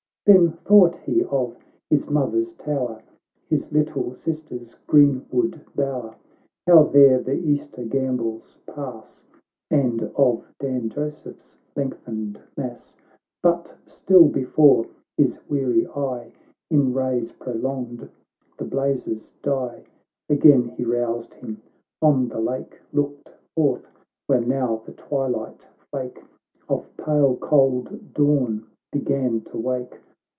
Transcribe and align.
Then 0.27 0.51
thought 0.51 0.95
he 0.97 1.23
of 1.25 1.57
his 1.89 2.07
mother's 2.09 2.53
tower, 2.53 3.01
His 3.49 3.71
little 3.71 4.13
sisters' 4.13 4.77
green 4.85 5.25
wood 5.31 5.65
bower, 5.75 6.15
How 6.67 6.83
there 6.83 7.19
the 7.19 7.33
Easter 7.33 7.83
gambols 7.83 8.59
pass, 8.67 9.23
And 9.71 10.03
of 10.15 10.45
Dan 10.59 10.89
Joseph's 10.89 11.57
lengthened 11.75 12.39
mass. 12.55 12.95
But 13.41 13.75
still 13.87 14.27
before 14.27 14.85
his 15.17 15.39
weary 15.49 15.87
eye 15.87 16.31
In 16.69 16.93
rays 16.93 17.31
prolonged 17.33 18.07
the 18.59 18.65
blazes 18.65 19.33
die— 19.41 19.83
Again 20.29 20.65
he 20.77 20.85
roused 20.85 21.33
him— 21.33 21.63
on 22.01 22.27
the 22.29 22.39
lake 22.39 22.79
Looked 22.93 23.31
forth, 23.55 23.87
where 24.27 24.41
now 24.45 24.83
the 24.85 24.93
twilight 24.93 25.67
flake 25.89 26.23
Of 26.69 26.95
pale 26.95 27.35
cold 27.37 28.13
dawn 28.13 28.67
began 28.91 29.41
to 29.41 29.57
wake. 29.57 29.97